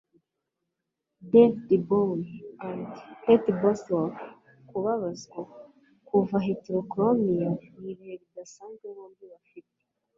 [1.31, 2.35] David Bowie
[2.83, 4.19] & Kate Bosworth
[4.67, 5.41] Kubabazwa
[6.07, 7.49] Kuva Heterochromia,
[7.81, 9.77] Nibihe Bidasanzwe Bombi Bafite